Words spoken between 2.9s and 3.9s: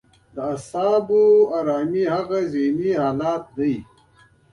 حالت دی.